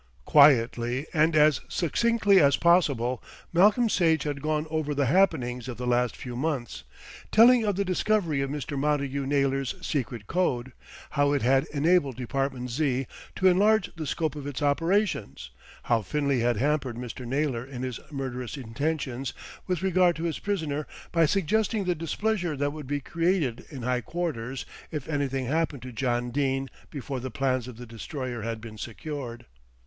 [0.25, 3.21] Quietly and as succinctly as possible
[3.53, 6.83] Malcolm Sage had gone over the happenings of the last few months,
[7.31, 8.75] telling of the discovery of Mr.
[8.79, 10.71] Montagu Naylor's secret code,
[11.11, 13.05] how it had enabled Department Z.
[13.35, 15.51] to enlarge the scope of its operations,
[15.83, 17.23] how Finlay had hampered Mr.
[17.27, 19.33] Naylor in his murderous intentions
[19.67, 24.01] with regard to his prisoner by suggesting the displeasure that would be created in high
[24.01, 28.79] quarters, if anything happened to John Dene before the plans of the Destroyer had been
[28.79, 29.45] secured.